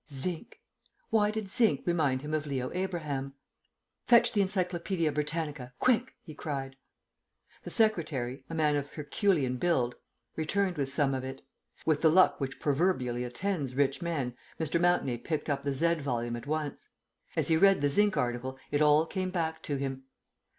Zinc! 0.11 0.59
Why 1.11 1.29
did 1.29 1.47
zinc 1.47 1.83
remind 1.85 2.23
him 2.23 2.33
of 2.33 2.47
Leo 2.47 2.71
Abraham? 2.73 3.35
"Fetch 4.07 4.31
the 4.33 4.41
Encyclopedia 4.41 5.11
Britannica, 5.11 5.75
quick!" 5.77 6.15
he 6.23 6.33
cried. 6.33 6.75
The 7.61 7.69
secretary, 7.69 8.43
a 8.49 8.55
man 8.55 8.75
of 8.77 8.89
herculean 8.93 9.57
build, 9.57 9.93
returned 10.35 10.75
with 10.75 10.91
some 10.91 11.13
of 11.13 11.23
it. 11.23 11.43
With 11.85 12.01
the 12.01 12.09
luck 12.09 12.41
which 12.41 12.59
proverbially 12.59 13.23
attends 13.23 13.75
rich 13.75 14.01
men, 14.01 14.35
Mr. 14.59 14.81
Mountenay 14.81 15.19
picked 15.19 15.51
up 15.51 15.61
the 15.61 15.71
"Z" 15.71 15.93
volume 15.99 16.35
at 16.35 16.47
once. 16.47 16.87
As 17.35 17.49
he 17.49 17.55
read 17.57 17.81
the 17.81 17.89
Zinc 17.89 18.17
article 18.17 18.57
it 18.71 18.81
all 18.81 19.05
came 19.05 19.29
back 19.29 19.61
to 19.61 19.75
him. 19.75 20.05